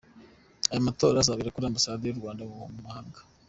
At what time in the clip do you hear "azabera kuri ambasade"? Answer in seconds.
1.19-2.05